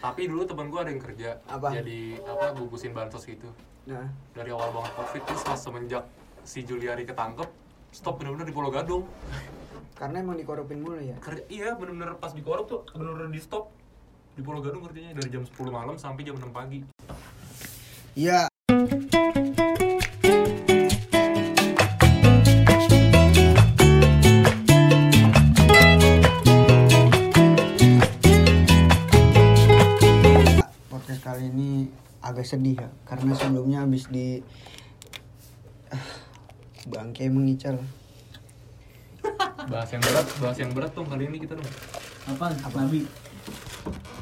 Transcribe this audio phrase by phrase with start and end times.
[0.00, 1.68] Tapi dulu temen gue ada yang kerja Apa?
[1.70, 3.48] Jadi apa bungkusin bansos gitu
[3.84, 6.04] Nah, Dari awal banget covid terus pas semenjak
[6.42, 7.48] si Juliari ketangkep
[7.90, 9.04] Stop bener-bener di Pulau Gadung
[9.94, 11.12] karena emang dikorupin mulu ya.
[11.18, 13.68] kerja Iya bener-bener pas di korup tuh bener-bener di stop
[14.32, 16.80] Di Pulau Gadung kerjanya dari jam 10 malam sampai jam 6 pagi
[18.12, 18.49] Iya.
[32.50, 34.42] Sedih ya karena sebelumnya habis di
[35.90, 36.06] Ah,
[36.86, 37.74] bangke mengical.
[39.66, 41.66] Bahas yang berat, bahas yang berat tuh kali ini kita dong
[42.30, 42.54] Apaan?
[42.74, 43.10] Nabi.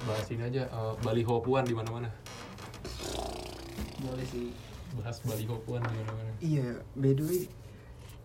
[0.09, 2.09] Bahas ini aja, eh, baliho puan di mana-mana
[4.01, 4.49] Boleh sih.
[4.97, 7.43] Bahas baliho puan di mana-mana Iya, by the way,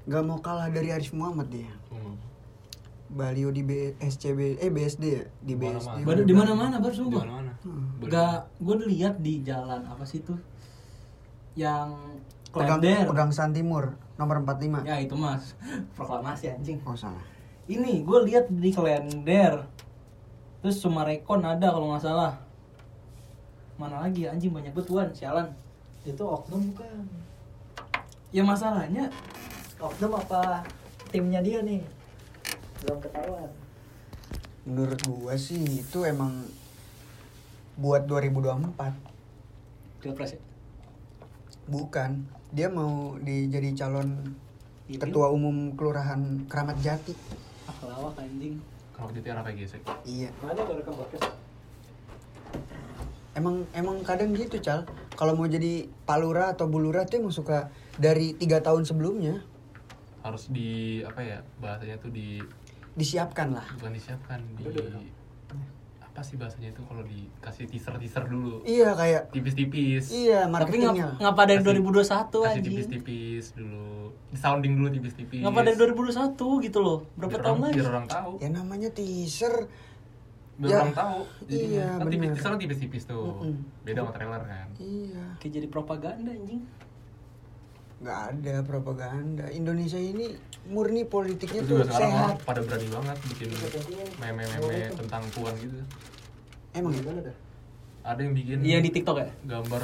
[0.07, 1.71] nggak mau kalah dari Arif Muhammad dia.
[1.91, 2.15] Hmm.
[3.05, 5.53] Balio di B- SCB eh BSD ya di.
[5.53, 6.01] BSD.
[6.01, 7.21] Baru di mana-mana baru Di sumpah.
[7.21, 7.95] mana-mana Hmm.
[7.95, 8.09] Baliho.
[8.09, 10.35] Gak, gue lihat di jalan apa sih tuh?
[11.53, 11.95] Yang
[12.49, 13.05] Pegang, klender.
[13.07, 14.83] pegang San Timur nomor 45.
[14.83, 15.55] Ya itu mas,
[15.95, 16.77] proklamasi anjing.
[16.83, 17.23] Oh salah.
[17.65, 19.63] Ini gue lihat di kalender.
[20.59, 22.35] Terus Sumarekon ada kalau nggak salah.
[23.73, 25.49] Mana lagi anjing banyak betuan, sialan.
[26.03, 27.07] itu oknum bukan
[28.29, 29.07] Ya masalahnya
[29.77, 30.59] oknum apa
[31.07, 31.79] timnya dia nih
[32.83, 33.49] belum ketahuan
[34.63, 36.47] Menurut gua sih itu emang
[37.75, 38.71] buat 2024.
[39.99, 40.41] pilpres ya.
[41.65, 42.23] Bukan.
[42.51, 44.23] Dia mau di jadi calon
[44.83, 47.11] Iya, ketua umum kelurahan Keramat Jati.
[47.65, 48.59] Ah lawak anjing.
[48.91, 50.29] Kalau jadi anak kayak gesek Iya.
[50.39, 51.27] mana ada rekam podcast
[53.33, 54.85] Emang emang kadang gitu, Cal.
[55.17, 59.41] Kalau mau jadi palura atau bulura tuh emang suka dari tiga tahun sebelumnya
[60.19, 62.39] harus di apa ya bahasanya tuh di
[62.93, 63.65] disiapkan lah.
[63.75, 64.63] bukan disiapkan di
[66.03, 71.09] apa sih bahasanya itu kalau dikasih teaser teaser dulu Iya kayak tipis-tipis iya Tapi marketingnya.
[71.09, 72.63] ngap, ngapa dari Kasih- 2021 kasih anjing?
[72.69, 73.89] tipis-tipis dulu
[74.29, 76.99] di sounding dulu tipis-tipis Ngapa dari 2021 gitu loh?
[77.15, 77.75] Berapa biar tahun orang, lagi?
[77.75, 79.55] biar orang tahu Ya namanya teaser.
[80.53, 81.17] biar Ya, orang tahu
[81.49, 83.53] iya, kan tipis teaser tipis-tipis tuh Mm-mm.
[83.81, 85.23] beda sama trailer kan Iya.
[85.35, 86.61] Kayak jadi propaganda anjing.
[88.03, 89.47] Nggak ada propaganda.
[89.55, 90.35] Indonesia ini
[90.67, 92.03] murni politiknya itu tuh sehat.
[92.03, 93.49] orang pada berani banget bikin
[94.19, 95.79] meme-meme tentang puan gitu.
[96.75, 96.99] Emang ya?
[96.99, 97.35] Gimana dah?
[98.03, 99.31] Ada yang bikin Iya di TikTok ya?
[99.47, 99.81] gambar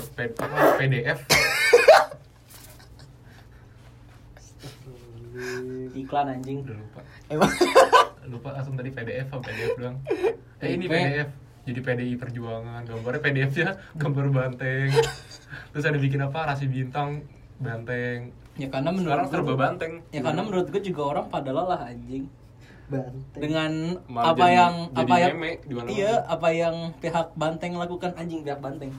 [0.75, 1.19] PDF
[5.95, 6.67] Iklan anjing.
[6.67, 6.99] udah lupa.
[7.31, 7.51] Emang?
[8.27, 9.97] Lupa langsung tadi PDF apa PDF doang
[10.59, 10.85] eh ini.
[10.91, 11.29] PDF
[11.63, 12.83] jadi PDI Perjuangan.
[12.83, 14.91] Gambarnya PDF nya gambar banteng.
[15.71, 16.43] Terus ada bikin apa?
[16.51, 17.23] Rasi bintang
[17.59, 18.19] banteng.
[18.55, 19.93] Ya karena sekarang menurut serba gue, banteng.
[20.09, 22.25] ya karena menurut gue juga orang pada lelah anjing.
[22.87, 23.39] Banteng.
[23.39, 23.71] Dengan
[24.05, 25.33] Malah apa jadi- yang jadi apa yang
[25.87, 28.11] iya apa yang pihak banteng lakukan.
[28.15, 28.91] Anjing pihak banteng.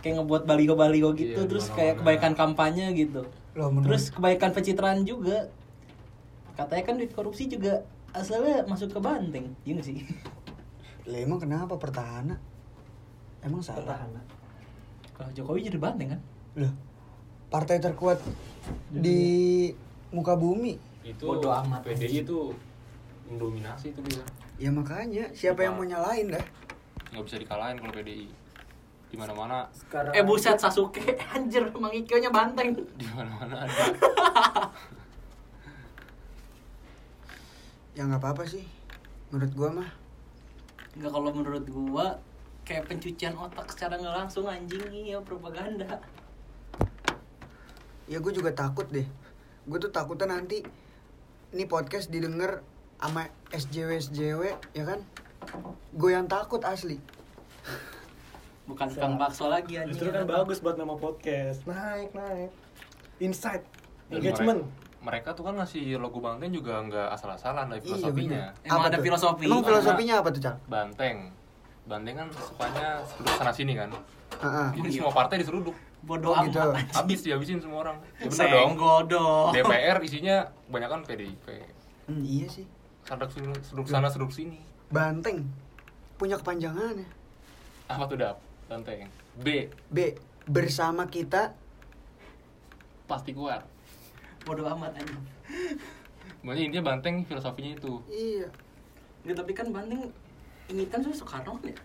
[0.00, 1.78] Kayak ngebuat baliho-baliho gitu Iya, di terus mana-mana.
[1.78, 3.22] kayak kebaikan kampanye gitu.
[3.52, 5.50] Loh, menurut- terus kebaikan pencitraan juga.
[6.52, 10.02] Katanya kan duit korupsi juga asalnya masuk ke banteng iya nggak sih?
[11.06, 11.74] Lah emang kenapa?
[11.74, 12.36] Pertahanan?
[13.40, 13.80] Emang salah?
[13.80, 14.20] Petahana
[15.10, 16.20] kalau Jokowi jadi banteng kan?
[16.56, 16.72] Loh
[17.50, 18.22] partai terkuat
[18.88, 19.68] di
[20.14, 20.78] muka bumi.
[21.02, 21.82] Itu Bodo amat.
[21.82, 22.54] PDI itu
[23.26, 24.22] mendominasi itu dia.
[24.56, 26.44] Ya makanya siapa yang mau nyalain dah.
[27.10, 28.30] Nggak bisa dikalahin kalau PDI
[29.10, 29.66] di mana-mana.
[29.74, 31.02] Sekarang eh buset Sasuke.
[31.34, 32.78] Anjir Mang Ikyo nya banteng.
[32.94, 33.84] Di mana-mana ada.
[37.90, 38.62] Ya nggak apa-apa sih.
[39.34, 39.90] Menurut gua mah.
[40.94, 42.16] Enggak kalau menurut gua
[42.62, 45.98] kayak pencucian otak secara nggak langsung anjing iya propaganda.
[48.10, 49.06] Ya gue juga takut deh
[49.62, 50.66] gue tuh takutnya nanti
[51.48, 52.66] ini podcast didengar
[52.96, 55.00] sama SJW SJW ya kan
[55.92, 56.98] gue yang takut asli
[58.62, 59.98] Bukan tukang bakso lagi anjing.
[59.98, 62.50] justru kan bagus buat nama podcast naik naik
[63.18, 63.62] insight
[64.08, 64.62] engagement
[65.00, 68.62] mereka, tuh kan ngasih logo banteng juga nggak asal-asalan dari Iya, filosofinya bener.
[68.62, 69.02] Emang Apa ada tuh?
[69.02, 69.44] filosofi.
[69.48, 71.16] emang filosofinya apa tuh cak banteng
[71.82, 73.88] banteng kan sukanya seruduk sana sini kan
[74.36, 74.68] Heeh.
[74.76, 74.96] jadi Iya.
[75.00, 76.56] semua partai diseruduk Bodoh Oh, gitu.
[76.56, 76.76] amat.
[76.76, 76.96] anjing.
[76.96, 77.96] habis dihabisin semua orang.
[78.16, 78.68] Ya bener dong.
[78.72, 79.48] Senggol dong.
[79.52, 81.46] DPR isinya kebanyakan PDIP
[82.06, 82.66] Hmm, iya sih.
[83.02, 84.58] Seruduk sini seruduk sana seruduk sini.
[84.88, 85.46] Banteng.
[86.16, 87.06] Punya kepanjangannya
[87.86, 88.36] apa tuh dap?
[88.66, 89.06] Banteng.
[89.36, 89.66] B.
[89.86, 90.14] B.
[90.44, 91.52] Bersama kita.
[93.04, 93.66] Pasti kuat
[94.40, 95.20] Bodoh amat anjing.
[96.40, 98.00] Makanya intinya banteng filosofinya itu.
[98.06, 98.48] Iya.
[99.20, 100.08] Nggak, tapi kan banteng
[100.66, 101.78] ini kan sudah Soekarno kan ya?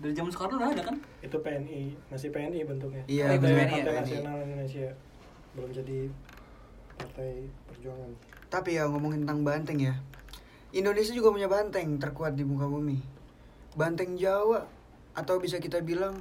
[0.00, 0.96] Dari zaman Soekarno udah ada kan?
[1.20, 4.00] itu PNI masih PNI bentuknya Iya, Partai iya, Partai PNI.
[4.00, 4.88] Nasional Indonesia
[5.50, 5.98] belum jadi
[6.96, 7.30] partai
[7.68, 8.10] perjuangan
[8.48, 9.94] tapi ya ngomongin tentang banteng ya
[10.70, 13.20] Indonesia juga punya banteng terkuat di muka bumi
[13.74, 14.66] banteng Jawa
[15.14, 16.18] atau bisa kita bilang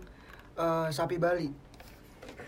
[0.58, 1.50] eh, sapi Bali.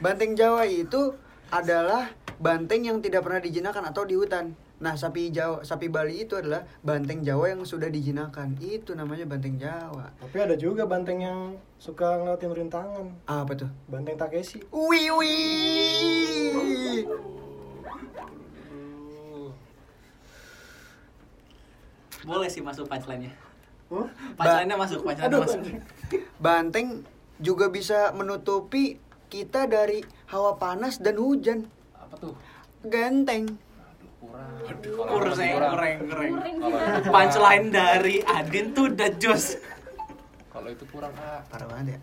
[0.01, 1.13] Banteng Jawa itu
[1.53, 2.09] adalah
[2.41, 4.57] banteng yang tidak pernah dijinakan atau di hutan.
[4.81, 8.57] Nah, sapi Jawa, sapi Bali itu adalah banteng Jawa yang sudah dijinakan.
[8.57, 10.09] Itu namanya banteng Jawa.
[10.17, 13.13] Tapi ada juga banteng yang suka ngeliatin rintangan.
[13.29, 13.69] Apa tuh?
[13.85, 14.65] Banteng Takeshi.
[14.73, 17.05] Wih wih.
[22.25, 23.29] Boleh sih masuk punchline-nya.
[23.93, 24.09] Huh?
[24.33, 25.61] Punchline-nya masuk, punchline-nya Aduh, masuk.
[26.41, 27.05] Banteng
[27.37, 28.97] juga bisa menutupi
[29.29, 30.01] kita dari
[30.33, 31.69] hawa panas dan hujan.
[31.93, 32.33] Apa tuh?
[32.81, 33.61] Genteng.
[34.21, 34.53] Kurang.
[34.85, 36.31] Kurang, kurang, kurang.
[37.09, 39.57] Punchline dari Adin tuh udah jos.
[40.53, 41.41] Kalau itu kurang ah.
[41.49, 41.99] Parah banget ya.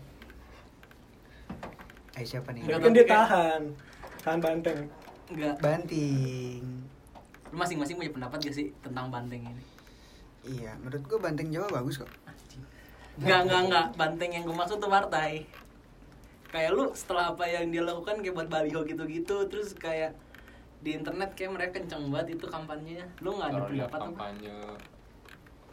[2.19, 2.67] Eh siapa nih?
[2.67, 3.71] Mungkin dia tahan.
[4.19, 4.91] Tahan banteng.
[5.31, 5.55] Enggak.
[5.63, 6.61] Banting.
[7.49, 9.63] Lu masing-masing punya pendapat gak sih tentang banteng ini?
[10.43, 12.11] Iya, menurut gua banteng Jawa bagus kok.
[13.23, 13.85] Enggak, enggak, enggak.
[13.95, 15.47] Banteng yang gue maksud tuh partai.
[16.51, 20.17] Kayak lu setelah apa yang dia lakukan kayak buat baliho gitu-gitu, terus kayak
[20.79, 23.05] di internet kayak mereka kenceng banget itu kampanyenya.
[23.19, 24.05] Lu nggak ada pendapat apa?
[24.05, 24.57] kampanye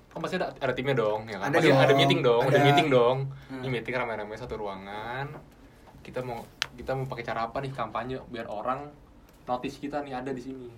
[0.07, 1.77] kan pasti ada, ada timnya dong ya kan Ada Pasti dong.
[1.79, 2.65] ada meeting dong ada, Ada.
[2.65, 3.17] meeting dong
[3.47, 3.61] Hmm.
[3.61, 5.27] ini meeting rame-rame satu ruangan
[6.01, 6.41] kita mau
[6.73, 8.89] kita mau pakai cara apa nih kampanye biar orang
[9.45, 10.73] notice kita nih ada di sini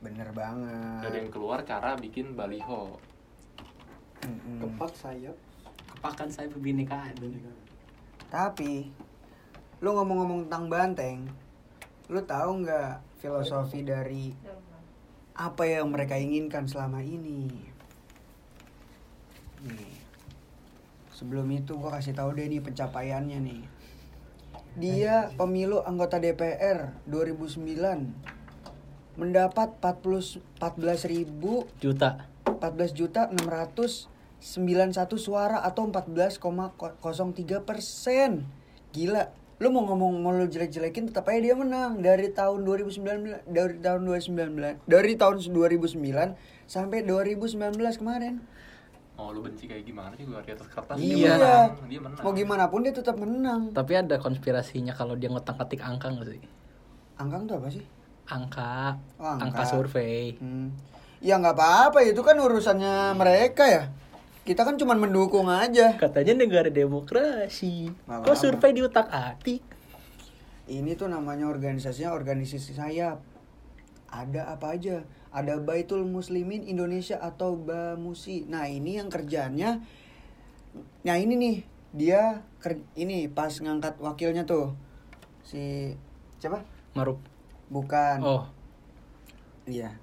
[0.00, 1.06] Bener banget.
[1.06, 2.98] dari yang keluar cara bikin baliho
[4.20, 4.58] Mm-mm.
[4.58, 5.38] Kepak sayap.
[5.88, 7.14] Kepakan saya kebinekaan.
[8.26, 8.90] Tapi
[9.78, 11.16] lu ngomong-ngomong tentang banteng,
[12.10, 14.34] lu tahu nggak filosofi dari
[15.38, 17.70] apa yang mereka inginkan selama ini?
[19.62, 19.94] Nih.
[21.14, 23.62] Sebelum itu gua kasih tahu deh nih pencapaiannya nih.
[24.74, 27.62] Dia pemilu anggota DPR 2009
[29.14, 31.30] mendapat 40 14.000
[31.78, 32.26] Juta.
[32.60, 34.12] 14 juta 691
[35.16, 36.36] suara atau 14,03
[37.64, 38.44] persen.
[38.92, 39.32] Gila.
[39.60, 44.00] Lu mau ngomong mau lu jelek-jelekin tetap aja dia menang dari tahun 2019 dari tahun
[44.02, 46.00] 2019 dari tahun 2009
[46.64, 47.60] sampai 2019
[47.94, 48.40] kemarin.
[49.12, 51.12] mau lu benci kayak gimana sih gua di atas kertas Iya.
[51.12, 53.68] dia menang dia menang Mau gimana pun dia tetap menang.
[53.70, 56.42] Tapi ada konspirasinya kalau dia ngotak-atik angka nggak sih?
[57.20, 57.84] Angkang tuh apa sih?
[58.26, 59.44] Angka, Oh, angka.
[59.44, 60.40] angka survei.
[60.40, 60.72] Hmm.
[61.20, 63.82] Ya nggak apa-apa itu kan urusannya mereka ya.
[64.42, 65.94] Kita kan cuma mendukung aja.
[65.94, 67.92] Katanya negara demokrasi.
[68.06, 69.62] Kok survei diutak-atik?
[70.70, 73.20] Ini tuh namanya organisasinya organisasi sayap.
[74.10, 75.06] Ada apa aja?
[75.30, 78.50] Ada Baitul Muslimin Indonesia atau BAMUSI.
[78.50, 79.78] Nah, ini yang kerjanya
[81.02, 81.56] Nah, ini nih,
[81.90, 84.78] dia ker- ini pas ngangkat wakilnya tuh.
[85.42, 85.90] Si
[86.38, 86.62] siapa?
[86.94, 87.18] Maruf.
[87.66, 88.18] Bukan.
[88.22, 88.44] Oh,
[89.66, 89.98] Iya.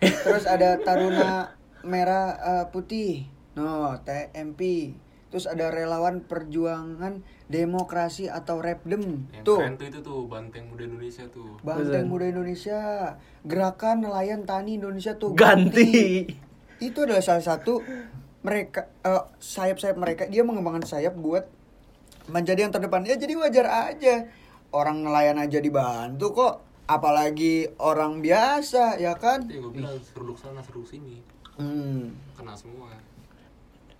[0.00, 3.24] Terus ada Taruna Merah eh, Putih.
[3.54, 4.92] No, TMP.
[5.30, 9.30] Terus ada relawan perjuangan demokrasi atau Repdem.
[9.30, 9.62] yang Tuh.
[9.62, 12.10] keren tuh itu tuh banteng muda Indonesia tuh Banteng Betul.
[12.10, 12.80] Muda Indonesia,
[13.46, 16.26] Gerakan Nelayan Tani Indonesia tuh ganti.
[16.82, 17.78] Itu adalah salah satu
[18.40, 21.46] mereka eh, sayap-sayap mereka dia mengembangkan sayap buat
[22.26, 23.06] menjadi yang terdepan.
[23.06, 24.26] Ya jadi wajar aja.
[24.70, 26.54] Orang nelayan aja dibantu kok,
[26.86, 29.46] apalagi orang biasa ya kan?
[29.46, 31.18] itu yang gue bilang seruduk sana seruduk sini
[31.54, 32.88] Hmm, kena semua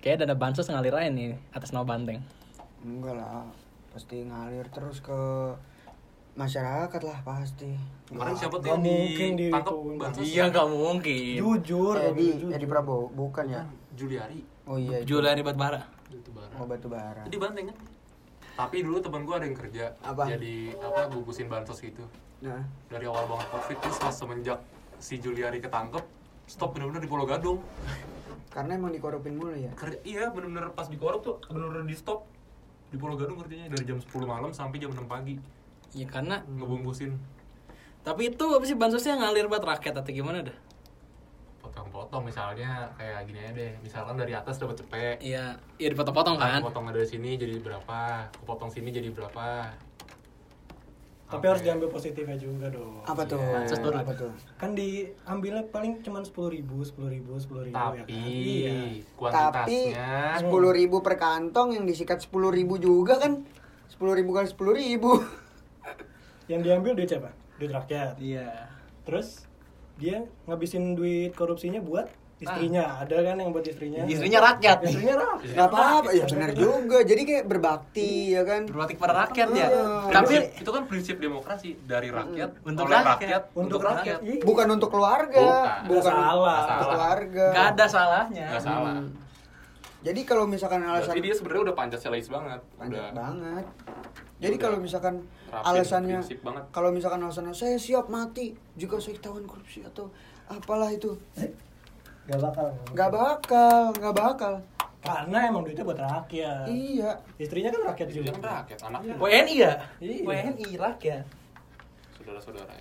[0.01, 2.25] Kayak dana bansos ngalir aja nih atas nama banteng.
[2.81, 3.45] enggak lah,
[3.93, 5.21] pasti ngalir terus ke
[6.33, 7.77] masyarakat lah pasti.
[8.09, 11.35] kemarin siapa tuh yang mungkin ditangkap bansos Iya nggak mungkin.
[11.37, 12.51] Jujur, Edi, jujur.
[12.57, 13.63] Edi Prabowo, bukan ya?
[13.93, 15.83] Juliari Oh iya, di Batbara.
[16.11, 17.23] itu barang Oh batu bara.
[17.23, 17.77] Jadi banteng kan?
[18.57, 20.27] Tapi dulu teman gue ada yang kerja Apa?
[20.27, 22.03] jadi apa bungkusin bansos gitu.
[22.41, 24.59] Nah, Dari awal banget covid terus pas semenjak
[24.97, 26.03] si Juliari ketangkep
[26.49, 27.61] stop bener-bener di Pulau Gadung.
[28.51, 29.71] Karena emang dikorupin mulu ya.
[29.79, 32.27] Kerja iya bener-bener pas dikorup tuh bener-bener di stop.
[32.91, 35.39] Di Pulau Gadung kerjanya dari jam 10 malam sampai jam 6 pagi.
[35.95, 37.15] Ya karena ngebungkusin.
[38.03, 40.59] Tapi itu apa sih bansosnya ngalir buat rakyat atau gimana dah?
[41.71, 43.73] potong-potong misalnya kayak gini aja deh.
[43.85, 45.17] Misalkan dari atas dapat cepet.
[45.23, 46.59] Iya, iya dipotong-potong kan.
[46.59, 48.27] Aku potong dari sini jadi berapa?
[48.35, 49.71] Aku potong sini jadi berapa
[51.31, 53.07] Tapi harus diambil positifnya juga dong.
[53.07, 53.39] Apa tuh?
[53.71, 54.03] Turun.
[54.03, 54.35] Apa tuh?
[54.59, 58.07] Kan diambilnya paling cuma sepuluh ribu, sepuluh ribu, sepuluh ribu ya tapi kan.
[58.11, 58.75] Iya.
[58.75, 60.11] Tapi kuantitasnya
[60.43, 63.47] sepuluh ribu per kantong yang disikat sepuluh ribu juga kan?
[63.87, 65.23] Sepuluh ribu kali sepuluh ribu.
[66.51, 67.31] Yang diambil duit siapa?
[67.63, 68.19] Duit rakyat.
[68.19, 68.67] Iya.
[69.07, 69.47] Terus
[70.03, 72.11] dia ngabisin duit korupsinya buat
[72.41, 72.85] istrinya.
[72.99, 74.01] Ada kan yang buat istrinya?
[74.03, 74.79] Istrinya rakyat.
[74.83, 75.55] Istrinya rakyat.
[75.55, 76.99] Gak apa-apa, ya benar juga.
[77.03, 78.61] Jadi kayak berbakti ya kan?
[78.65, 79.67] Berbakti kepada rakyat ya.
[80.09, 83.13] Tapi Prinsip- itu kan prinsip demokrasi dari rakyat Untuk oleh rakyat.
[83.15, 84.19] rakyat Untuk rakyat.
[84.21, 84.41] Iya.
[84.43, 85.81] Bukan untuk keluarga, Bukan.
[85.87, 86.61] bukan Nggak salah.
[86.67, 87.47] untuk keluarga.
[87.51, 88.47] nggak ada salahnya.
[88.49, 89.13] nggak salah Hmm.
[90.01, 92.61] Jadi kalau misalkan alasan Berarti dia sebenarnya udah Pancasilais banget.
[92.75, 93.65] udah banget.
[94.41, 95.15] Jadi kalau misalkan
[95.47, 96.19] rapin, alasannya
[96.71, 100.09] kalau misalkan alasannya saya siap mati jika saya ketahuan korupsi atau
[100.49, 101.21] apalah itu
[102.31, 102.69] Gak bakal.
[102.89, 104.53] nggak bakal nggak bakal
[105.01, 106.65] Karena emang duitnya buat rakyat.
[106.69, 108.31] iya Istrinya kan rakyat juga.
[108.31, 110.23] kan rakyat, anaknya WNI ya Iya.
[110.23, 111.25] WNI rakyat
[112.15, 112.73] saudara-saudara.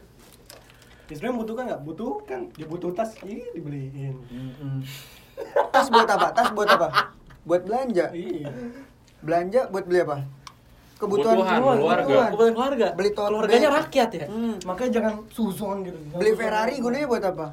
[1.07, 1.81] Istrinya butuhkan nggak?
[1.81, 2.39] Butuhkan.
[2.53, 4.13] Dia butuh tas, ih dibeliin.
[5.71, 8.51] tas buat apa tas buat apa buat belanja Iya.
[9.19, 10.27] belanja buat beli apa
[10.97, 11.79] kebutuhan Kebutuhan, keluarga.
[11.79, 12.23] keluarga.
[12.27, 14.55] kebutuhan keluarga Beli keluarganya rakyat ya Hmm.
[14.61, 15.95] Makanya jangan susun gitu.
[16.13, 17.47] beli Ferrari gunanya buat apa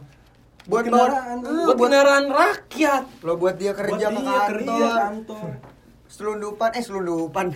[0.66, 1.36] buat Buat kendaraan.
[1.40, 3.04] bawa- buat kendaraan rakyat.
[3.20, 4.48] Lo buat dia kerja Buat ke dia kantor.
[4.50, 4.88] kerja.
[5.04, 5.48] Kantor.
[6.06, 7.46] selundupan eh selundupan.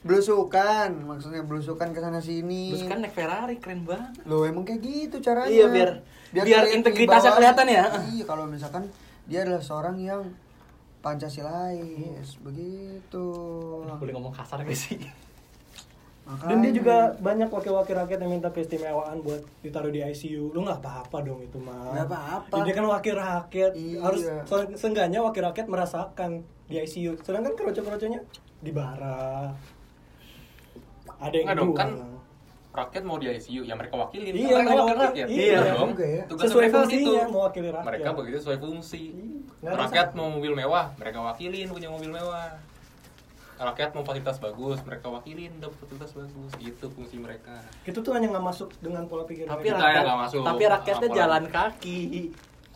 [0.00, 2.70] Belusukan maksudnya belusukan ke sana sini.
[2.70, 4.14] Terus kan naik Ferrari keren banget.
[4.24, 5.46] Lo emang kayak gitu caranya.
[5.48, 5.98] Iya, biar-
[6.28, 7.84] biar terlihat integritasnya kelihatan ya.
[8.08, 8.86] iya kalau misalkan
[9.24, 10.22] dia adalah seorang yang
[11.00, 13.26] pancasilais begitu.
[13.82, 14.98] Boleh ngomong kasar gak sih
[16.28, 16.44] Makanya.
[16.46, 20.52] Dan dia juga banyak wakil-wakil rakyat yang minta keistimewaan buat ditaruh di ICU.
[20.52, 21.90] Lu nggak apa-apa dong itu mah.
[21.90, 22.54] Nggak apa-apa.
[22.62, 23.72] Dia kan wakil rakyat.
[23.72, 23.98] Iya.
[23.98, 26.30] Harus se- seenggaknya wakil rakyat merasakan
[26.66, 27.16] di ICU.
[27.18, 28.20] Sedangkan keroco-keroconya
[28.58, 29.56] di bara.
[31.18, 31.80] Ada yang Nggak dong, kedua.
[31.80, 31.90] kan
[32.70, 34.30] rakyat mau di ICU, ya mereka wakilin.
[34.30, 35.26] Iya, Kan mereka mereka wakil rakyat.
[35.26, 35.58] iya.
[35.58, 35.90] Bener dong.
[35.90, 36.22] Juga ya.
[36.28, 37.32] Tugas Sesuai mereka kan fungsinya, itu.
[37.32, 37.86] mewakili rakyat.
[37.88, 39.02] Mereka begitu sesuai fungsi.
[39.58, 42.48] Nggak ada Rakyat mau mobil mewah, mereka wakilin punya mobil mewah.
[43.58, 46.50] Rakyat mau fasilitas bagus, mereka wakilin dapat fasilitas bagus.
[46.56, 47.58] Itu fungsi mereka.
[47.82, 49.82] Itu tuh hanya nggak masuk dengan pola pikir tapi mereka.
[49.82, 51.18] rakyat nggak masuk tapi rakyatnya laporan.
[51.18, 52.00] jalan kaki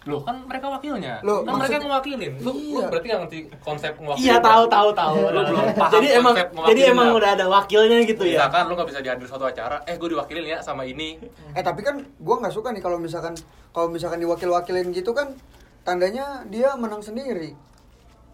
[0.03, 1.23] Loh kan mereka wakilnya.
[1.23, 2.33] Loh, kan mereka maksudnya- yang mewakilin.
[2.37, 2.87] Lu, lu Iya.
[2.91, 4.25] berarti nggak ngerti konsep mewakili.
[4.25, 6.35] iya tahu tahu tahu Lu belum paham jadi emang
[6.67, 9.95] jadi emang udah ada wakilnya gitu ya Misalkan lu nggak bisa dihadir suatu acara, eh
[9.95, 11.23] gue diwakilin ya sama ini.
[11.55, 13.39] eh tapi kan gua nggak suka nih kalau misalkan
[13.71, 15.39] kalau misalkan diwakil-wakilin gitu kan
[15.81, 17.55] tandanya dia menang sendiri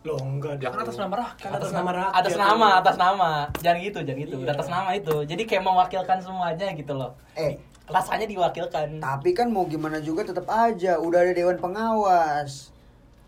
[0.00, 0.58] Loh enggak.
[0.58, 0.82] Kan dong.
[0.82, 1.38] atas nama rakyat.
[1.40, 2.14] Kan atas nama rakyat.
[2.14, 4.50] atas nama atas nama jangan gitu jangan gitu Iya.
[4.52, 9.64] atas nama itu jadi kayak mewakilkan semuanya gitu loh eh rasanya diwakilkan Tapi kan mau
[9.64, 12.70] gimana juga tetap aja udah ada dewan pengawas.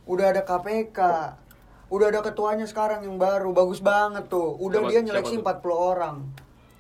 [0.05, 0.99] Udah ada KPK.
[1.89, 4.55] Udah ada ketuanya sekarang yang baru, bagus banget tuh.
[4.55, 5.43] Udah Siapa- dia siapa nyeleksi tuh?
[5.43, 6.17] 40 orang.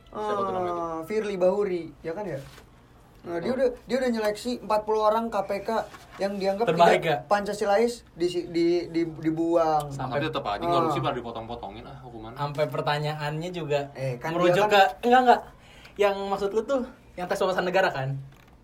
[0.08, 2.38] Siapa Ah, Firly Bahuri, ya kan ya?
[3.20, 5.68] Nah, dia udah dia udah nyeleksi 40 orang KPK
[6.16, 7.16] yang dianggap Terbaik tidak ya?
[7.26, 9.88] Pancasilais di, di, di, dibuang.
[9.88, 10.72] Sampai- Tapi tetap aja Ah.
[10.74, 12.32] korupsi pada dipotong-potongin ah hukuman.
[12.32, 15.40] sampai pertanyaannya juga Eh, kan merujuk dia ke enggak enggak
[15.96, 16.80] yang maksud lu tuh
[17.14, 18.16] yang tes wawasan negara kan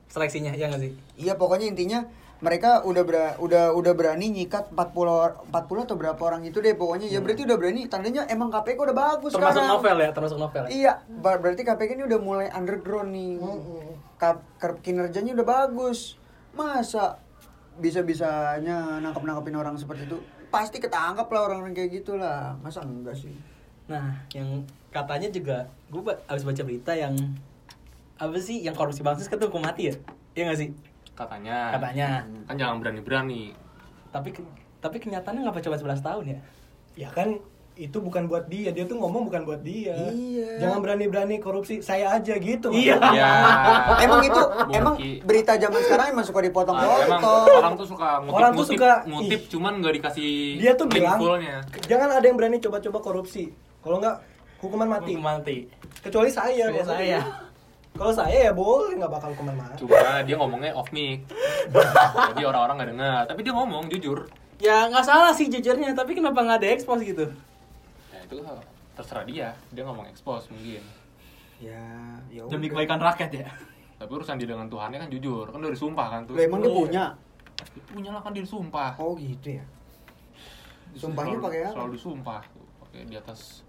[0.06, 2.00] seleksinya ya nggak sih Iya pokoknya intinya
[2.36, 6.76] mereka udah ber, udah udah berani nyikat 40 or- 40 atau berapa orang itu deh
[6.76, 9.40] pokoknya ya berarti udah berani tandanya emang KPK udah bagus Hmm.
[9.40, 9.72] termasuk sekarang.
[9.72, 10.68] novel ya termasuk novel ya?
[10.68, 13.40] Iya, ber- berarti KPK ini udah mulai underground nih.
[14.16, 16.20] Ka- ker- kinerjanya udah bagus.
[16.52, 17.16] Masa
[17.76, 20.20] bisa-bisanya nangkep-nangkepin orang seperti itu?
[20.48, 22.52] Pasti ketangkap lah orang-orang kayak gitu lah.
[22.60, 23.32] Masa enggak sih?
[23.86, 27.16] Nah, yang katanya juga gue abis baca berita yang
[28.16, 29.94] apa sih yang korupsi bansos kan tuh hukum mati ya?
[30.32, 30.68] Iya gak sih?
[31.16, 31.72] Katanya.
[31.74, 32.08] Katanya.
[32.44, 33.56] Kan jangan berani-berani.
[34.12, 34.28] Tapi
[34.78, 36.38] tapi kenyataannya nggak coba 11 tahun ya?
[36.94, 37.40] Ya kan
[37.76, 39.92] itu bukan buat dia, dia tuh ngomong bukan buat dia.
[40.08, 40.64] Iya.
[40.64, 42.72] Jangan berani-berani korupsi, saya aja gitu.
[42.72, 42.96] Iya.
[43.12, 43.28] Ya.
[44.08, 44.72] emang itu Bungki.
[44.72, 44.94] emang
[45.28, 47.44] berita zaman sekarang emang suka Ah, dipotong-potong.
[47.52, 49.48] orang tuh suka ngutip, Orang tuh ngutip, suka, ngutip ih.
[49.52, 51.56] cuman nggak dikasih Dia tuh bilang, fullnya.
[51.84, 53.52] jangan ada yang berani coba-coba korupsi.
[53.84, 54.16] Kalau nggak
[54.64, 55.12] hukuman mati.
[55.12, 55.56] Hukum mati.
[56.00, 56.72] Kecuali saya.
[56.72, 57.20] Kalau saya.
[57.96, 59.80] Kalau saya ya boleh nggak bakal mati.
[59.80, 61.24] Cuma dia ngomongnya off mic.
[62.32, 63.22] Jadi orang-orang nggak dengar.
[63.26, 64.28] Tapi dia ngomong jujur.
[64.56, 67.28] Ya nggak salah sih jujurnya, tapi kenapa nggak ada expose gitu?
[68.12, 68.36] Ya itu
[68.96, 69.48] terserah dia.
[69.72, 70.80] Dia ngomong expose mungkin.
[71.56, 71.84] Ya,
[72.28, 73.48] ya Demi kebaikan rakyat ya.
[73.96, 75.48] Tapi urusan dia dengan Tuhannya kan jujur.
[75.48, 76.36] Kan udah disumpah kan tuh.
[76.36, 76.76] Lah, emang dia Iya.
[76.76, 77.04] punya.
[77.88, 78.92] Punya lah kan dia disumpah.
[79.00, 79.64] Oh gitu ya.
[80.96, 81.72] Sumpahnya pakai apa?
[81.76, 82.42] Selalu disumpah.
[82.84, 83.64] Pakai di atas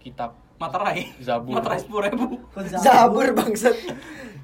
[0.00, 1.08] kitab Materai.
[1.24, 1.56] Zabur.
[1.56, 2.26] Materai sepuluh ribu.
[2.84, 3.76] Zabur bangsat.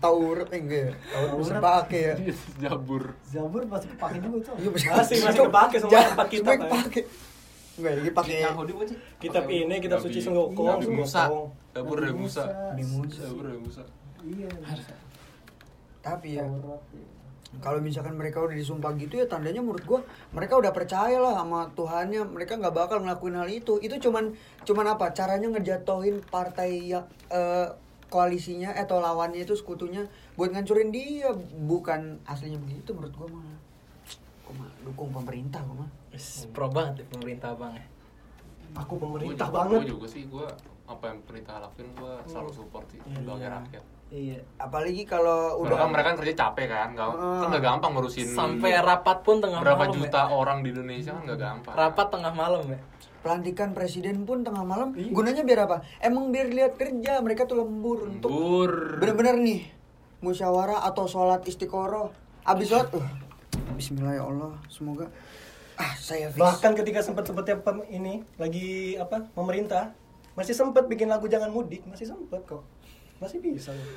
[0.01, 0.93] Taurat eh, enggak?
[1.13, 2.15] Taurat bisa pakai ya.
[2.57, 3.05] Zabur.
[3.29, 4.55] Zabur masih kepake juga tuh.
[4.57, 6.65] Iya Masih- masih kepake semua empat kitab, semua ya.
[6.65, 7.01] kepake.
[7.77, 8.37] Enggak, ini pakai?
[9.21, 11.29] Kitab ini, kitab suci Senggokong, Nabi Musa.
[11.77, 12.45] Zabur dari Musa.
[12.81, 13.21] Musa.
[13.21, 13.83] Zabur dari Musa.
[14.27, 14.49] Iya.
[16.03, 17.16] tapi ya iya.
[17.57, 20.01] Kalau misalkan mereka udah disumpah gitu ya tandanya menurut gua
[20.31, 22.27] mereka udah percaya lah sama Tuhannya.
[22.27, 23.79] Mereka nggak bakal ngelakuin hal itu.
[23.79, 25.11] Itu cuman cuman apa?
[25.11, 27.71] Caranya ngejatohin partai yang eh,
[28.07, 31.33] koalisinya eh, atau lawannya itu sekutunya buat ngancurin dia.
[31.57, 33.47] Bukan aslinya begitu menurut gua mah.
[34.43, 35.91] Gua mah dukung pemerintah gua mah.
[36.51, 37.87] Pro banget ya pemerintah bang ya.
[38.77, 39.81] Aku Gua pemerintah juga- banget.
[39.81, 40.47] gua juga sih gua
[40.87, 43.19] apa yang pemerintah lakuin gua selalu support sih Iya.
[43.19, 44.39] sebagai rakyat Iya.
[44.57, 47.39] Apalagi kalau Udah kan mereka kan kerja capek kan, nggak Heeh.
[47.39, 49.95] kan nggak gampang ngurusin Sampai rapat pun tengah berapa malam.
[49.97, 50.31] juta Ya.
[50.31, 51.75] orang di Indonesia kan nggak gampang.
[51.75, 52.81] Rapat tengah malam ya.
[53.19, 55.11] pelantikan presiden pun tengah malam Iya.
[55.11, 55.83] gunanya biar apa?
[55.99, 59.03] Emang biar lihat kerja mereka tuh lembur untuk Lembur.
[59.03, 59.61] bener-bener nih
[60.17, 63.03] musyawarah atau sholat istiqoroh abis sholat uh,
[63.75, 65.11] Bismillah ya Allah semoga
[65.75, 66.39] ah saya fix.
[66.39, 69.91] Bahkan ketika sempat-sempatnya pem- ini lagi apa pemerintah
[70.33, 72.63] masih sempat bikin lagu jangan mudik, masih sempat kok.
[73.17, 73.71] Masih bisa.
[73.71, 73.89] loh.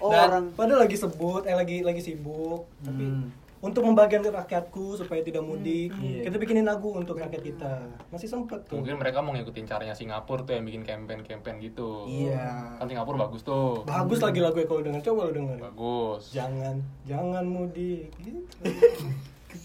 [0.00, 3.28] oh, Dan orang padahal lagi sebut, eh lagi lagi sibuk, tapi Hmm.
[3.60, 6.24] untuk membagian ke rakyatku supaya tidak mudik, Iya.
[6.24, 7.84] kita bikinin lagu untuk rakyat kita.
[8.08, 8.80] Masih sempat tuh.
[8.80, 12.08] Mungkin mereka mau ngikutin caranya Singapura tuh yang bikin campaign-campaign gitu.
[12.08, 12.80] Iya.
[12.80, 13.84] Kan Singapura bagus tuh.
[13.84, 15.56] Bagus lagi lagu kalau denger, coba lu denger.
[15.60, 16.32] Bagus.
[16.32, 18.08] Jangan, jangan mudik.
[18.16, 18.40] Gitu.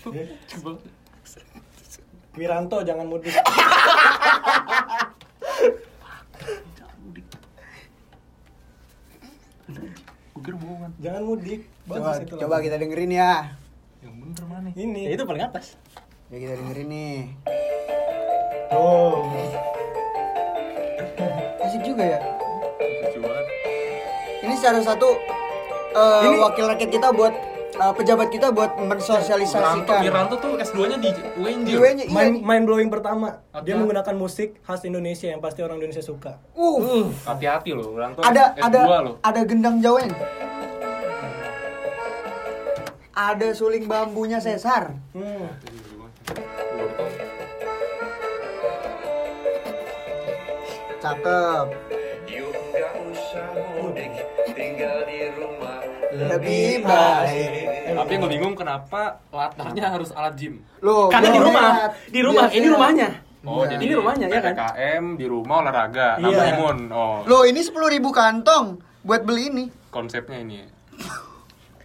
[0.09, 0.25] Ya.
[0.49, 0.81] Coba.
[2.35, 3.31] Wiranto jangan mudik.
[10.45, 10.91] Kira bohongan.
[10.97, 11.61] Jangan mudik.
[11.83, 13.31] coba, coba kita dengerin ya
[13.99, 14.67] Yang bener mana?
[14.71, 15.01] Ini.
[15.03, 15.65] Ya, itu paling atas.
[16.25, 17.17] ya kita dengerin nih
[18.67, 19.21] Tuh.
[21.61, 22.19] asik juga ya
[24.41, 25.09] ini salah satu
[25.91, 27.33] eh, Ini- wakil rakyat kita buat
[27.75, 31.65] eh, pejabat kita buat mensosialisasikan Wiranto tuh S2-nya di UNJ.
[31.65, 32.11] Di UNJ, iya.
[32.11, 33.43] Main main blowing pertama.
[33.57, 33.79] Dia Apa?
[33.81, 36.39] menggunakan musik khas Indonesia yang pasti orang Indonesia suka.
[36.53, 39.15] uh Hati-hati loh, Wiranto ada S2 ada loh.
[39.19, 40.09] ada gendang jawen
[43.13, 45.47] ada suling bambunya sesar Hmm.
[50.97, 51.65] cakep
[56.17, 57.49] lebih baik
[57.87, 60.59] Tapi yang gue bingung kenapa latarnya harus alat gym.
[60.79, 62.73] Loh, Karena di rumah, lihat, di rumah, ini sehat.
[62.73, 63.09] rumahnya.
[63.41, 63.69] Oh, Iya.
[63.71, 64.53] jadi Ini rumahnya, ya kan?
[64.53, 66.23] PPKM di rumah olahraga, Iya.
[66.23, 66.77] nambah imun.
[66.89, 68.65] Oh, Loh, ini 10.000 kantong
[69.01, 69.65] buat beli ini.
[69.87, 70.55] konsepnya ini.
[70.57, 70.67] ya.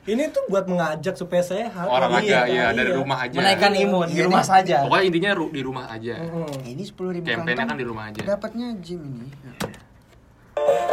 [0.03, 1.85] Ini tuh buat mengajak supaya sehat.
[1.85, 2.97] Olahraga Iya, ya dari iya.
[2.97, 3.37] rumah aja.
[3.37, 4.77] Menaikkan imun di Iya rumah saja.
[4.83, 6.15] Pokoknya intinya ru- di rumah aja.
[6.19, 6.51] Mm-mm.
[6.65, 7.69] Ini 10.000 Campaignnya kantong.
[7.69, 8.21] kan di rumah aja.
[8.27, 9.29] Dapatnya gym ini.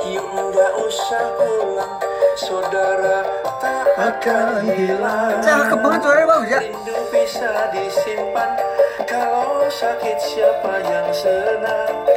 [0.08, 0.56] Yuk
[0.88, 2.00] usah pulang,
[2.40, 3.28] saudara
[3.60, 5.44] tak akan hilang.
[5.44, 6.60] Cakep banget suaranya bagus ya.
[6.64, 8.56] Rindu bisa disimpan,
[9.04, 12.08] kalau sakit siapa yang senang?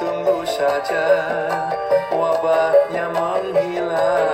[0.00, 1.04] Tunggu saja,
[2.16, 4.24] wabahnya menghilang.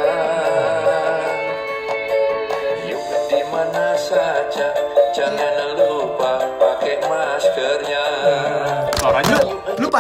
[2.87, 4.71] Yuk di mana saja,
[5.11, 7.90] jangan lupa pakai maskernya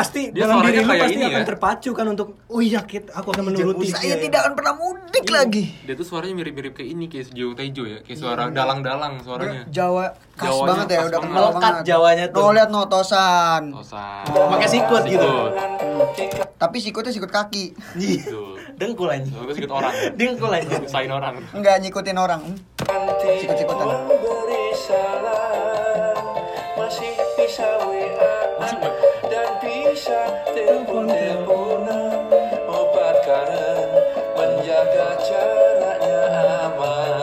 [0.00, 1.48] pasti Dia dalam diri lu pasti ini akan ya.
[1.52, 4.24] terpacu kan untuk oh iya Kit, aku akan menuruti Saya dia.
[4.24, 5.64] tidak akan pernah mudik lagi.
[5.84, 9.62] dia tuh suaranya mirip-mirip kayak ini kayak Sejauh Tejo ya, kayak suara dalang-dalang suaranya.
[9.68, 11.84] Jawa khas Jawanya banget ya, khas udah kenal Melekat banget.
[11.84, 12.40] Jawanya tuh.
[12.40, 13.62] Tuh lihat notosan.
[13.76, 14.24] Tosan.
[14.32, 15.32] Pakai sikut gitu.
[16.56, 17.64] Tapi sikutnya sikut kaki.
[18.00, 18.56] Gitu.
[18.80, 19.28] Dengkul aja.
[19.52, 19.92] Sikut orang.
[20.16, 20.76] Dengkul aja.
[20.80, 21.34] Usain orang.
[21.52, 22.40] Enggak nyikutin orang.
[22.40, 22.56] Hmm.
[23.20, 23.86] Sikut-sikutan.
[26.80, 29.19] Masih bisa WA
[30.10, 32.26] Dan bisa telepon-teleponan
[32.66, 33.86] Obat kangen
[34.34, 36.20] Menjaga jaraknya
[36.66, 37.14] aman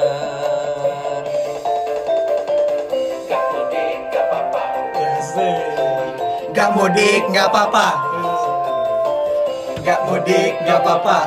[3.28, 4.64] Gak mudik, gak apa-apa.
[6.56, 7.88] Gak mudik, gak apa-apa.
[9.84, 11.18] Gak mudik, gak apa-apa.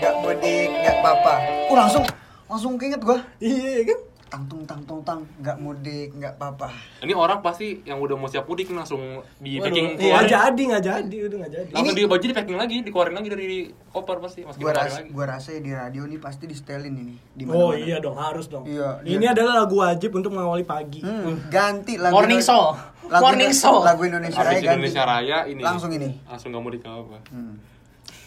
[0.00, 1.34] Gak mudik, gak apa-apa.
[1.66, 2.04] Uh langsung
[2.46, 3.18] langsung keinget gua.
[3.42, 4.13] Iya kan?
[4.34, 5.22] Tang tung tang tung tang.
[5.38, 6.66] Gak mudik, gak apa-apa.
[6.98, 8.98] Ini orang pasti yang udah mau siap mudik langsung
[9.38, 10.26] di Waduh, packing Nggak keluarin.
[10.28, 11.70] jadi, nggak jadi, udah nggak jadi.
[11.70, 13.48] Langsung Ini- di baju di packing lagi, dikeluarin lagi dari
[13.86, 14.42] koper pasti.
[14.42, 15.08] Masukin Gua rasa, lagi.
[15.14, 17.14] gua rasa di radio nih pasti di setelin ini.
[17.30, 17.78] Di Oh mana-mana.
[17.78, 18.66] iya dong, harus dong.
[18.66, 19.30] Iya, Ini iya.
[19.30, 20.98] adalah lagu wajib untuk mengawali pagi.
[20.98, 22.74] Hmm, ganti lagu Morning show.
[23.06, 23.86] Lagu Morning show.
[23.86, 24.66] Lagu Indonesia Raya ganti.
[24.74, 25.62] Indonesia Raya ini.
[25.62, 26.10] Langsung ini.
[26.26, 27.18] Langsung nggak mudik nggak apa.
[27.30, 27.54] Hmm.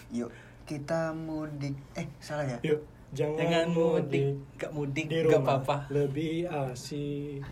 [0.09, 0.31] Yuk,
[0.63, 1.75] kita mudik.
[1.93, 2.63] Eh, salah ya?
[2.63, 2.79] Yuk,
[3.13, 5.59] jangan, Jangan mudik, gak mudik, di gak rumah.
[5.59, 5.75] apa-apa.
[5.89, 7.43] Lebih asik.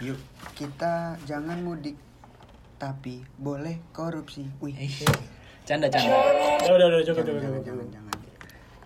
[0.00, 0.18] Yuk,
[0.54, 1.96] kita jangan mudik.
[2.76, 4.48] Tapi boleh korupsi.
[4.58, 4.72] Wih.
[4.72, 4.88] Eh,
[5.68, 6.16] Canda canda.
[6.64, 8.16] Ya udah udah cukup Jangan, cukup jangan, jangan, jangan.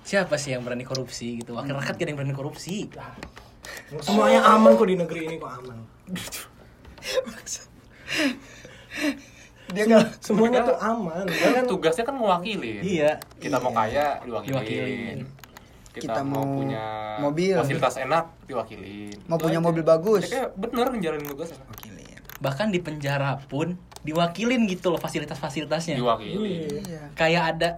[0.04, 1.54] Siapa sih yang berani korupsi gitu?
[1.56, 2.90] Wakil rakyat gak ada yang berani korupsi.
[4.02, 5.78] Semuanya aman kok di negeri ini kok aman.
[9.74, 11.24] Dia nggak Semuanya tuh aman.
[11.26, 12.78] Kan tugasnya kan mewakili.
[12.84, 13.16] Iya.
[13.40, 14.52] Kita mau kaya diwakilin.
[14.52, 15.18] Diwakilin.
[15.94, 16.84] Kita, Kita mau, mau punya
[17.22, 17.54] mobil.
[17.54, 19.14] fasilitas enak diwakilin.
[19.24, 19.64] Mau Itu punya aja.
[19.64, 20.26] mobil bagus.
[20.26, 21.62] Ya, kayak bener ngejalanin tugasnya.
[21.64, 22.18] Wakilin.
[22.36, 25.94] Bahkan di penjara pun diwakilin gitu loh fasilitas-fasilitasnya.
[25.94, 26.82] Diwakili.
[26.82, 27.14] Iya.
[27.14, 27.68] Kayak ada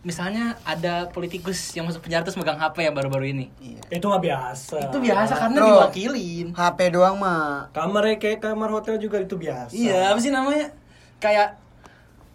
[0.00, 3.52] misalnya ada politikus yang masuk penjara terus megang HP yang baru-baru ini.
[3.60, 3.84] Iya.
[3.92, 4.76] itu nggak biasa.
[4.80, 5.68] Itu biasa karena Loh.
[5.84, 6.46] diwakilin.
[6.56, 7.68] HP doang mah.
[7.70, 9.68] Kamarnya kayak kamar hotel juga itu biasa.
[9.70, 10.72] Iya, apa sih namanya?
[11.20, 11.60] Kayak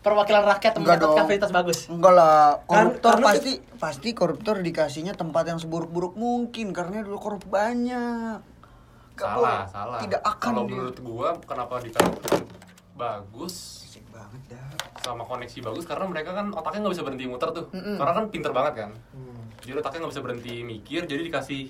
[0.06, 1.18] perwakilan rakyat Enggak mendapatkan dong.
[1.20, 1.80] fasilitas bagus.
[1.90, 7.44] Enggak lah, koruptor karena pasti pasti koruptor dikasihnya tempat yang seburuk-buruk mungkin karena dulu korup
[7.44, 8.38] banyak.
[9.12, 9.60] Gak salah boleh.
[9.68, 12.46] salah Tidak akan kalau menurut gua kenapa dikatakan
[12.94, 14.68] bagus banget dah.
[15.02, 18.00] sama koneksi bagus karena mereka kan otaknya nggak bisa berhenti muter tuh Mm-mm.
[18.00, 19.44] karena kan pinter banget kan Hmm.
[19.60, 21.68] jadi otaknya nggak bisa berhenti mikir jadi dikasih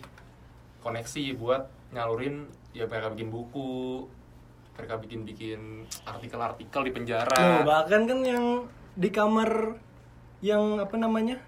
[0.80, 4.06] koneksi buat nyalurin ya mereka bikin buku
[4.76, 5.60] mereka bikin bikin
[6.04, 7.36] artikel-artikel di penjara.
[7.40, 8.46] Loh, bahkan kan yang
[8.96, 9.80] di kamar
[10.44, 11.40] yang apa namanya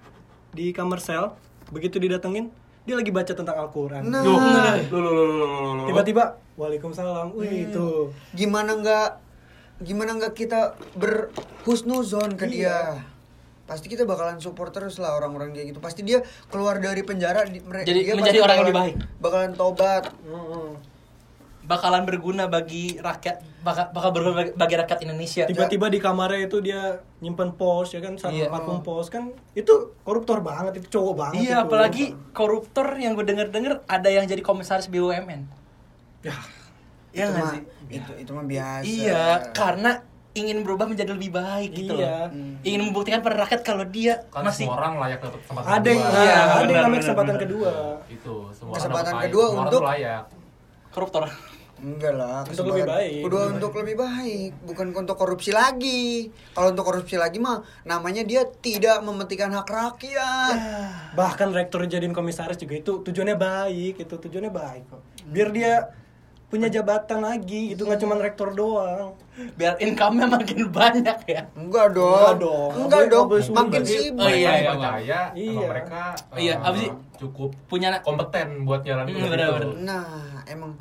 [0.55, 1.35] di kamar sel
[1.69, 2.49] begitu didatengin
[2.87, 4.07] dia lagi baca tentang Al-Quran.
[4.07, 4.23] Nah,
[5.83, 7.37] tiba-tiba Waalaikumsalam.
[7.37, 8.09] Wih itu.
[8.33, 9.09] Gimana nggak
[9.85, 13.05] gimana nggak kita berhusnuzon ke dia?
[13.67, 15.79] Pasti kita bakalan support terus lah orang-orang kayak gitu.
[15.83, 18.95] Pasti dia keluar dari penjara di, Jadi dia menjadi orang yang lebih baik.
[19.21, 20.03] bakalan tobat.
[21.67, 25.43] Bakalan berguna bagi rakyat, bakal, bakal berguna bagi, bagi rakyat Indonesia.
[25.43, 26.81] tiba-tiba di kamarnya itu dia
[27.19, 28.47] nyimpen pos ya kan sama Iya.
[28.47, 31.63] parfum pos kan itu koruptor banget itu cowok banget Iya, itu.
[31.63, 35.43] apalagi koruptor yang gue denger-denger ada yang jadi komisaris BUMN.
[36.23, 36.33] ya
[37.09, 37.61] Iya itu mah sih?
[37.89, 39.91] itu itu mah biasa Iya, karena
[40.33, 42.29] ingin berubah menjadi lebih baik gitu Iya.
[42.29, 42.61] loh.
[42.61, 45.99] Ingin membuktikan pada rakyat kalau dia kan masih semua orang layak dapat kesempatan ada yang
[45.99, 46.21] kedua.
[46.21, 47.43] Iya, ada yang namanya kesempatan benar.
[47.43, 47.71] kedua
[48.07, 50.23] itu semua Kesempatan kedua untuk- layak
[50.89, 51.25] koruptor.
[51.77, 53.21] Enggak lah Untuk kesempatan lebih baik.
[53.21, 56.05] kedua untuk lebih baik bukan untuk korupsi lagi
[56.51, 60.55] kalau untuk korupsi lagi mah namanya dia tidak mementingkan hak rakyat
[61.13, 65.73] bahkan rektor jadiin komisaris juga itu tujuannya baik itu tujuannya baik kok biar dia
[66.47, 69.11] punya jabatan lagi itu nggak cuma rektor doang
[69.53, 71.45] Biar income-nya makin banyak ya.
[71.53, 72.69] enggak dong Enggak dong.
[72.73, 75.51] enggak Nggak dong makin sibuk Oh, iya, mereka iya, percaya Iya.
[75.51, 76.01] kalau mereka
[76.33, 76.89] Iya, eh, apa sih?
[77.19, 79.61] cukup Punya kompeten buat jalanin Hmm, hidup benar-benar.
[79.61, 79.71] itu.
[79.83, 80.07] nah
[80.47, 80.71] emang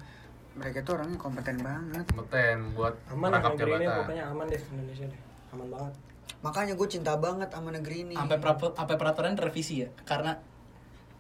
[0.57, 4.63] mereka tuh orangnya kompeten banget kompeten buat aman lah negeri ini jabatan pokoknya aman deh
[4.67, 5.21] Indonesia deh
[5.53, 5.95] aman banget
[6.39, 10.37] makanya gue cinta banget sama negeri ini sampai pra- sampai peraturan direvisi ya karena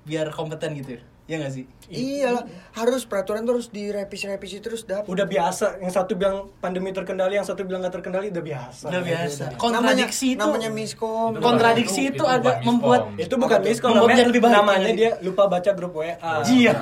[0.03, 1.03] biar kompeten gitu ya.
[1.27, 1.65] Iya gak sih?
[1.89, 7.43] iyalah harus peraturan terus direvisi-revisi terus dap udah biasa yang satu bilang pandemi terkendali yang
[7.43, 9.43] satu bilang nggak terkendali udah biasa Udah biasa.
[9.45, 9.59] Udah.
[9.59, 14.23] Kontradiksi itu namanya miskom Itu kontradiksi bukan- itu itu agak membuat itu bukan miskom namanya
[14.25, 14.95] lebih baik, namanya ya.
[14.95, 16.75] dia lupa baca grup WA Iya.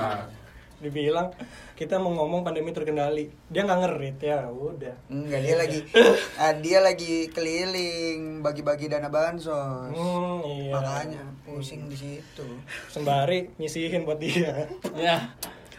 [0.85, 1.33] Dibilang
[1.73, 3.33] kita mau ngomong pandemi terkendali.
[3.49, 4.93] Dia nggak ngerit ya udah.
[5.09, 5.79] Enggak dia lagi
[6.43, 9.89] ah, dia lagi keliling bagi-bagi dana bansos.
[9.89, 10.77] Hmm, iya.
[10.77, 12.45] Makanya pusing di situ.
[12.93, 14.69] Sembari nyisihin buat dia.
[14.93, 15.33] Ya.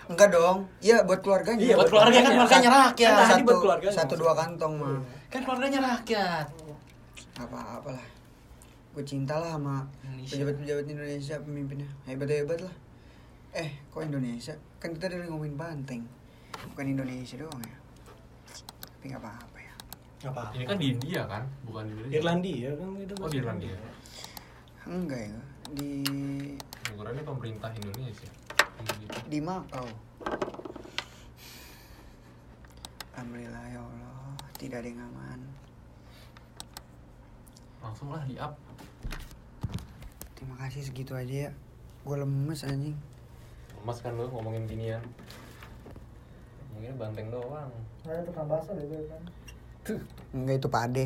[0.09, 0.65] enggak dong.
[0.81, 1.61] Iya buat keluarganya.
[1.61, 2.69] Iya, buat keluarga kan keluarganya.
[2.89, 3.09] rakyat.
[3.13, 3.95] Kan tadi satu, buat keluarganya.
[3.95, 4.97] satu dua kantong mah
[5.29, 6.47] Kan keluarganya rakyat.
[7.35, 8.05] apa apalah
[8.95, 9.83] gue cinta lah sama
[10.23, 11.89] pejabat-pejabat Indonesia pemimpinnya.
[12.07, 12.71] Hebat-hebat lah.
[13.51, 16.05] Eh kok Indonesia kan kita dari ngomongin banteng
[16.69, 17.77] bukan Indonesia doang ya.
[18.85, 19.73] Tapi nggak apa-apa ya.
[20.29, 21.43] Apa ini kan di India kan?
[21.65, 22.13] Bukan di Indonesia.
[22.21, 23.75] Irlandia kan itu oh di Irlandia.
[24.85, 25.41] Enggak ya.
[25.73, 25.89] Di
[26.93, 28.29] ukurannya pemerintah Indonesia.
[29.25, 29.89] di Makau.
[33.17, 34.37] Alhamdulillah ya Allah.
[34.61, 35.39] Tidak ada yang aman.
[37.81, 38.53] Langsung lah di up.
[40.37, 41.51] Terima kasih segitu aja ya.
[42.05, 43.14] Gue lemes anjing
[43.85, 44.99] Mas kan lu ngomongin ginian.
[46.73, 47.69] Ngomongin banteng doang.
[48.09, 49.21] Nah, itu kan bahasa deh gue kan.
[50.33, 51.05] enggak itu pade